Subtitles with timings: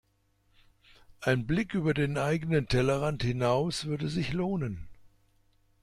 [1.19, 4.87] Ein Blick über den eigenen Tellerrand hinaus würde sich lohnen.